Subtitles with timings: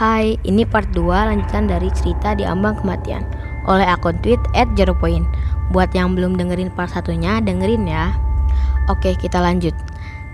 [0.00, 3.20] Hai, ini part 2 lanjutan dari cerita di ambang kematian
[3.68, 4.72] oleh akun tweet at.
[5.76, 8.16] Buat yang belum dengerin part satunya, dengerin ya.
[8.88, 9.76] Oke, kita lanjut.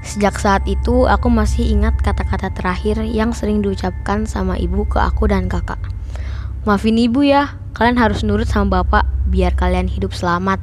[0.07, 5.27] Sejak saat itu, aku masih ingat kata-kata terakhir yang sering diucapkan sama ibu ke aku
[5.27, 5.83] dan kakak.
[6.63, 9.03] Maafin ibu ya, kalian harus nurut sama bapak
[9.35, 10.63] biar kalian hidup selamat.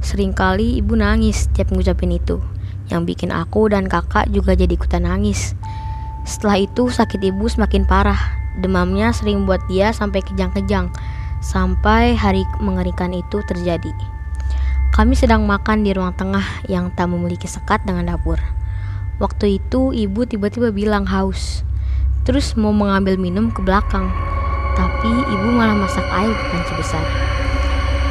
[0.00, 2.40] Seringkali ibu nangis setiap ngucapin itu,
[2.88, 5.52] yang bikin aku dan kakak juga jadi ikutan nangis.
[6.30, 8.38] Setelah itu sakit ibu semakin parah.
[8.54, 10.86] Demamnya sering buat dia sampai kejang-kejang.
[11.42, 13.90] Sampai hari mengerikan itu terjadi.
[14.94, 18.38] Kami sedang makan di ruang tengah yang tak memiliki sekat dengan dapur.
[19.18, 21.66] Waktu itu ibu tiba-tiba bilang haus.
[22.22, 24.06] Terus mau mengambil minum ke belakang.
[24.78, 27.02] Tapi ibu malah masak air di panci besar.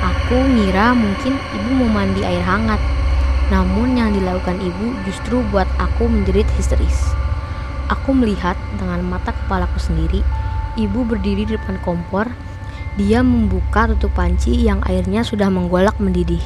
[0.03, 2.83] Aku ngira mungkin ibu mau mandi air hangat.
[3.47, 7.15] Namun yang dilakukan ibu justru buat aku menjerit histeris.
[7.89, 10.21] Aku melihat dengan mata kepalaku sendiri,
[10.77, 12.29] ibu berdiri di depan kompor
[12.97, 16.41] dia membuka tutup panci yang airnya sudah menggolak mendidih.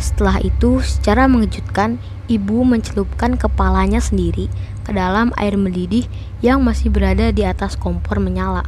[0.00, 4.48] Setelah itu, secara mengejutkan, ibu mencelupkan kepalanya sendiri
[4.84, 6.08] ke dalam air mendidih
[6.44, 8.64] yang masih berada di atas kompor menyala.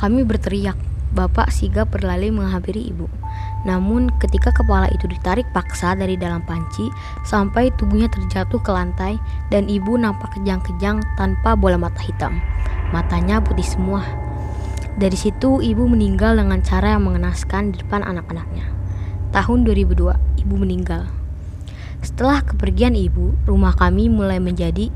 [0.00, 0.76] Kami berteriak,
[1.08, 3.08] Bapak sigap berlari menghampiri ibu.
[3.66, 6.86] Namun ketika kepala itu ditarik paksa dari dalam panci
[7.26, 9.18] sampai tubuhnya terjatuh ke lantai
[9.50, 12.38] dan ibu nampak kejang-kejang tanpa bola mata hitam.
[12.94, 14.06] Matanya putih semua.
[14.98, 18.66] Dari situ ibu meninggal dengan cara yang mengenaskan di depan anak-anaknya.
[19.30, 21.06] Tahun 2002, ibu meninggal.
[22.02, 24.90] Setelah kepergian ibu, rumah kami mulai menjadi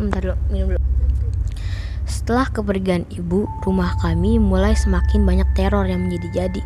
[0.00, 0.80] Bentar dulu, minum dulu.
[2.08, 6.64] Setelah kepergian ibu, rumah kami mulai semakin banyak teror yang menjadi-jadi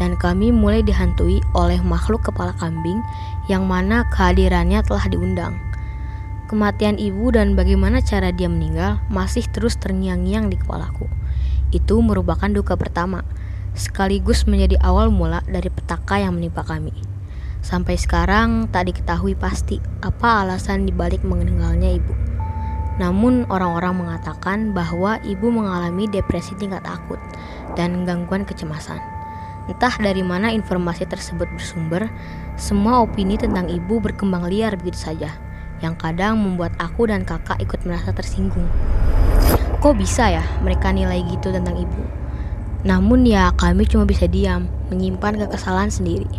[0.00, 3.04] dan kami mulai dihantui oleh makhluk kepala kambing
[3.50, 5.58] yang mana kehadirannya telah diundang.
[6.48, 11.08] Kematian ibu dan bagaimana cara dia meninggal masih terus terngiang-ngiang di kepalaku.
[11.72, 13.24] Itu merupakan duka pertama,
[13.72, 16.92] sekaligus menjadi awal mula dari petaka yang menimpa kami.
[17.64, 22.12] Sampai sekarang tak diketahui pasti apa alasan dibalik meninggalnya ibu.
[23.00, 27.22] Namun orang-orang mengatakan bahwa ibu mengalami depresi tingkat akut
[27.78, 29.00] dan gangguan kecemasan.
[29.70, 32.10] Entah dari mana informasi tersebut bersumber,
[32.58, 35.38] semua opini tentang ibu berkembang liar begitu saja,
[35.78, 38.66] yang kadang membuat aku dan kakak ikut merasa tersinggung.
[39.78, 42.02] Kok bisa ya mereka nilai gitu tentang ibu?
[42.82, 46.30] Namun ya kami cuma bisa diam, menyimpan kekesalan sendiri.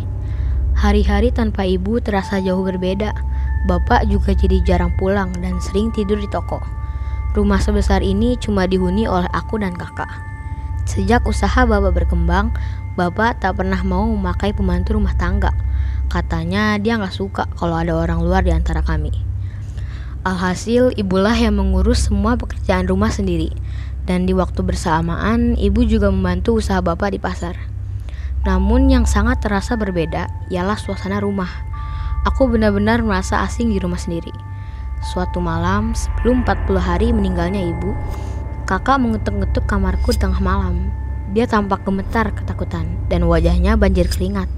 [0.76, 3.16] Hari-hari tanpa ibu terasa jauh berbeda.
[3.64, 6.60] Bapak juga jadi jarang pulang dan sering tidur di toko.
[7.32, 10.33] Rumah sebesar ini cuma dihuni oleh aku dan kakak.
[10.84, 12.52] Sejak usaha Bapak berkembang,
[12.94, 15.50] Bapak tak pernah mau memakai pembantu rumah tangga.
[16.06, 19.10] Katanya dia nggak suka kalau ada orang luar di antara kami.
[20.22, 23.50] Alhasil, ibulah yang mengurus semua pekerjaan rumah sendiri.
[24.04, 27.56] Dan di waktu bersamaan, ibu juga membantu usaha bapak di pasar.
[28.44, 31.50] Namun yang sangat terasa berbeda ialah suasana rumah.
[32.28, 34.32] Aku benar-benar merasa asing di rumah sendiri.
[35.04, 37.92] Suatu malam, sebelum 40 hari meninggalnya ibu,
[38.64, 40.90] kakak mengetuk-ngetuk kamarku tengah malam.
[41.36, 44.48] Dia tampak gemetar ketakutan dan wajahnya banjir keringat.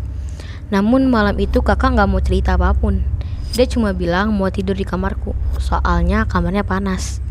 [0.71, 3.16] Namun malam itu kakak gak mau cerita apa pun
[3.56, 7.25] dia cuma bilang mau tidur di kamarku, soalnya kamarnya panas.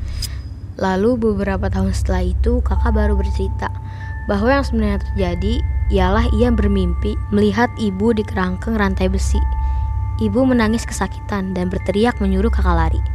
[0.74, 3.70] Lalu beberapa tahun setelah itu kakak baru bercerita
[4.26, 5.54] bahwa yang sebenarnya terjadi
[5.94, 9.38] ialah ia bermimpi melihat ibu di kerangkeng rantai besi.
[10.18, 13.15] Ibu menangis kesakitan dan berteriak menyuruh kakak lari.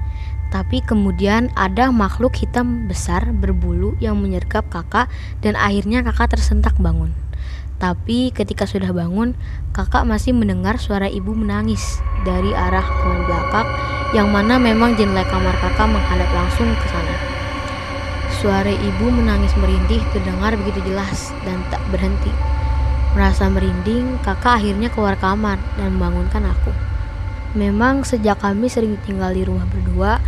[0.51, 5.07] Tapi kemudian ada makhluk hitam besar berbulu yang menyergap kakak
[5.43, 7.15] dan akhirnya kakak tersentak bangun.
[7.81, 9.33] Tapi ketika sudah bangun,
[9.73, 13.69] kakak masih mendengar suara ibu menangis dari arah kamar belakang
[14.13, 17.15] yang mana memang jendela kamar kakak menghadap langsung ke sana.
[18.37, 22.29] Suara ibu menangis merintih terdengar begitu jelas dan tak berhenti.
[23.17, 26.71] Merasa merinding, kakak akhirnya keluar kamar dan membangunkan aku.
[27.57, 30.20] Memang sejak kami sering tinggal di rumah berdua,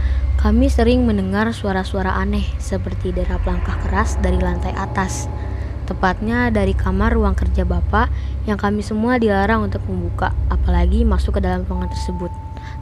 [0.43, 5.31] kami sering mendengar suara-suara aneh seperti derap langkah keras dari lantai atas
[5.87, 8.11] tepatnya dari kamar ruang kerja Bapak
[8.49, 12.33] yang kami semua dilarang untuk membuka, apalagi masuk ke dalam ruangan tersebut.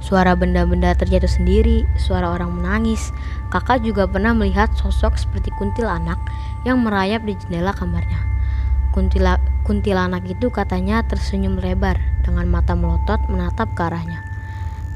[0.01, 3.13] Suara benda-benda terjatuh sendiri, suara orang menangis.
[3.53, 6.17] Kakak juga pernah melihat sosok seperti kuntilanak
[6.65, 8.21] yang merayap di jendela kamarnya.
[8.95, 14.30] Kuntila, kuntilanak itu katanya tersenyum lebar dengan mata melotot menatap ke arahnya.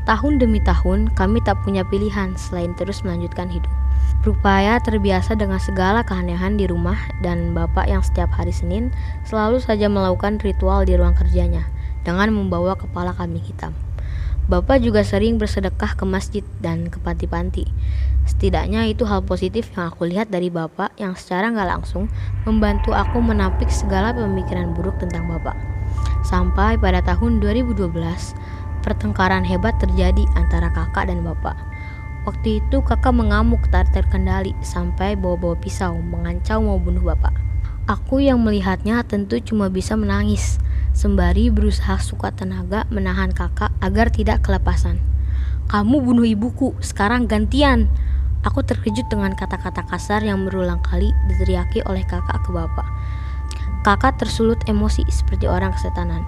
[0.04, 3.72] Tahun demi tahun, kami tak punya pilihan selain terus melanjutkan hidup.
[4.20, 8.92] Berupaya terbiasa dengan segala keanehan di rumah dan bapak yang setiap hari Senin
[9.24, 11.64] selalu saja melakukan ritual di ruang kerjanya
[12.04, 13.72] dengan membawa kepala kambing hitam.
[14.44, 17.64] Bapak juga sering bersedekah ke masjid dan ke panti-panti.
[18.28, 22.12] Setidaknya itu hal positif yang aku lihat dari Bapak yang secara nggak langsung
[22.44, 25.56] membantu aku menampik segala pemikiran buruk tentang Bapak.
[26.24, 27.88] Sampai pada tahun 2012,
[28.84, 31.56] pertengkaran hebat terjadi antara kakak dan Bapak.
[32.28, 37.32] Waktu itu kakak mengamuk tak terkendali sampai bawa-bawa pisau mengancam mau bunuh Bapak.
[37.88, 40.60] Aku yang melihatnya tentu cuma bisa menangis
[40.96, 45.02] sembari berusaha suka tenaga menahan kakak agar tidak kelepasan.
[45.68, 47.90] Kamu bunuh ibuku, sekarang gantian.
[48.44, 52.88] Aku terkejut dengan kata-kata kasar yang berulang kali diteriaki oleh kakak ke bapak.
[53.84, 56.24] Kakak tersulut emosi seperti orang kesetanan.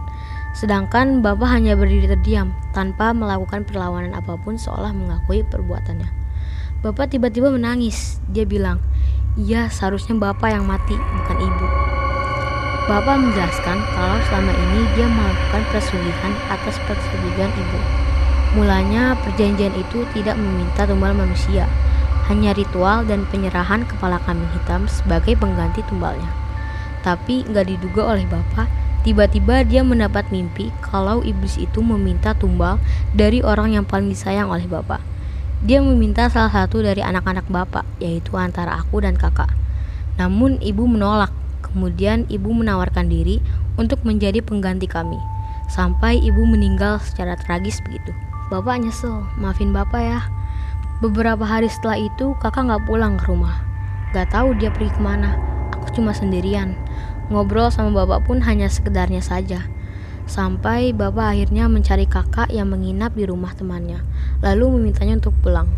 [0.57, 6.09] Sedangkan bapak hanya berdiri terdiam tanpa melakukan perlawanan apa pun seolah mengakui perbuatannya.
[6.81, 8.25] Bapak tiba-tiba menangis.
[8.33, 8.81] Dia bilang,
[9.37, 11.67] "Iya, seharusnya bapak yang mati, bukan ibu."
[12.89, 17.81] Bapak menjelaskan kalau selama ini dia melakukan persugihan atas persetujuan ibu.
[18.57, 21.69] Mulanya perjanjian itu tidak meminta tumbal manusia,
[22.33, 26.33] hanya ritual dan penyerahan kepala kambing hitam sebagai pengganti tumbalnya.
[27.05, 32.83] Tapi nggak diduga oleh Bapak, tiba-tiba dia mendapat mimpi kalau iblis itu meminta tumbal
[33.15, 34.99] dari orang yang paling disayang oleh Bapak.
[35.63, 39.49] Dia meminta salah satu dari anak-anak Bapak, yaitu antara aku dan kakak.
[40.19, 41.31] Namun ibu menolak
[41.77, 43.45] Kemudian ibu menawarkan diri
[43.77, 45.21] untuk menjadi pengganti kami.
[45.69, 48.17] Sampai ibu meninggal secara tragis begitu.
[48.49, 50.21] Bapak nyesel, maafin bapak ya.
[51.05, 53.61] Beberapa hari setelah itu kakak nggak pulang ke rumah.
[54.17, 55.37] Gak tahu dia pergi ke mana.
[55.77, 56.73] Aku cuma sendirian.
[57.27, 59.67] Ngobrol sama bapak pun hanya sekedarnya saja.
[60.27, 64.03] Sampai bapak akhirnya mencari kakak yang menginap di rumah temannya,
[64.43, 65.71] lalu memintanya untuk pulang.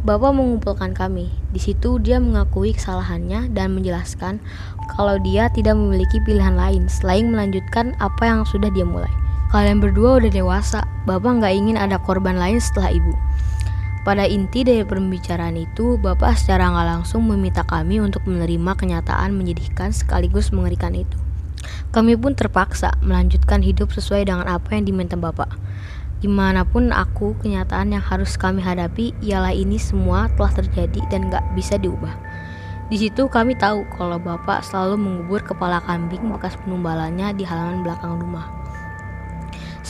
[0.00, 1.28] Bapak mengumpulkan kami.
[1.52, 4.40] Di situ dia mengakui kesalahannya dan menjelaskan
[4.96, 9.12] kalau dia tidak memiliki pilihan lain selain melanjutkan apa yang sudah dia mulai.
[9.52, 13.12] Kalian berdua udah dewasa, Bapak nggak ingin ada korban lain setelah ibu.
[14.10, 19.94] Pada inti dari pembicaraan itu, Bapak secara nggak langsung meminta kami untuk menerima kenyataan menyedihkan
[19.94, 21.14] sekaligus mengerikan itu.
[21.94, 25.54] Kami pun terpaksa melanjutkan hidup sesuai dengan apa yang diminta Bapak.
[26.26, 31.78] Gimanapun aku, kenyataan yang harus kami hadapi ialah ini semua telah terjadi dan gak bisa
[31.78, 32.18] diubah.
[32.90, 38.18] Di situ kami tahu kalau bapak selalu mengubur kepala kambing bekas penumbalannya di halaman belakang
[38.18, 38.59] rumah.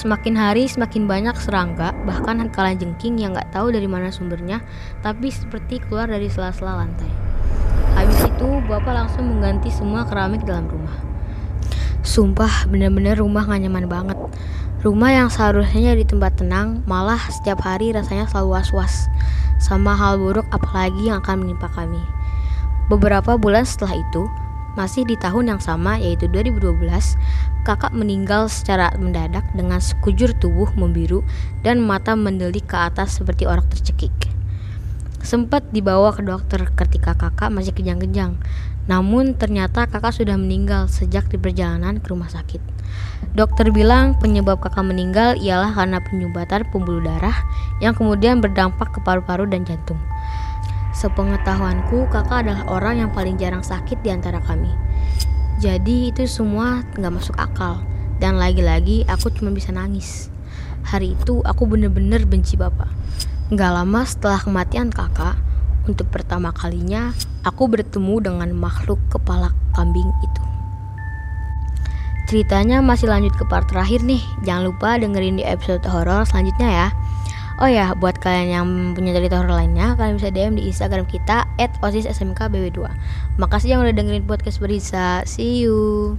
[0.00, 4.64] Semakin hari semakin banyak serangga, bahkan kala jengking yang gak tahu dari mana sumbernya,
[5.05, 7.12] tapi seperti keluar dari sela-sela lantai.
[8.00, 10.97] Habis itu, bapak langsung mengganti semua keramik dalam rumah.
[12.00, 14.17] Sumpah, bener-bener rumah gak nyaman banget.
[14.81, 19.05] Rumah yang seharusnya di tempat tenang, malah setiap hari rasanya selalu was-was,
[19.61, 22.00] sama hal buruk apalagi yang akan menimpa kami.
[22.88, 24.25] Beberapa bulan setelah itu,
[24.75, 26.82] masih di tahun yang sama yaitu 2012,
[27.67, 31.22] kakak meninggal secara mendadak dengan sekujur tubuh membiru
[31.67, 34.12] dan mata mendelik ke atas seperti orang tercekik.
[35.20, 38.40] Sempat dibawa ke dokter ketika kakak masih kejang-kejang,
[38.88, 42.58] namun ternyata kakak sudah meninggal sejak di perjalanan ke rumah sakit.
[43.37, 47.37] Dokter bilang penyebab kakak meninggal ialah karena penyumbatan pembuluh darah
[47.78, 50.00] yang kemudian berdampak ke paru-paru dan jantung.
[50.91, 54.71] Sepengetahuanku, kakak adalah orang yang paling jarang sakit di antara kami.
[55.63, 57.85] Jadi itu semua nggak masuk akal.
[58.21, 60.29] Dan lagi-lagi aku cuma bisa nangis.
[60.85, 62.89] Hari itu aku bener-bener benci bapak.
[63.51, 65.35] Gak lama setelah kematian kakak,
[65.89, 70.43] untuk pertama kalinya aku bertemu dengan makhluk kepala kambing itu.
[72.31, 74.23] Ceritanya masih lanjut ke part terakhir nih.
[74.47, 76.89] Jangan lupa dengerin di episode horor selanjutnya ya.
[77.60, 81.44] Oh ya, buat kalian yang punya cerita horor lainnya, kalian bisa DM di Instagram kita
[81.84, 82.81] @osissmkbw2.
[83.36, 85.20] Makasih yang udah dengerin podcast Berisa.
[85.29, 86.17] See you.